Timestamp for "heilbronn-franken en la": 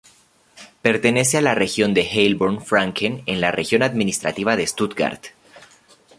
2.01-3.51